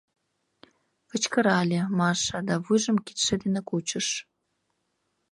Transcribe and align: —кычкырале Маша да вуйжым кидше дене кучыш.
—кычкырале 1.09 1.79
Маша 1.97 2.39
да 2.47 2.55
вуйжым 2.65 2.97
кидше 3.05 3.33
дене 3.43 3.61
кучыш. 3.69 4.07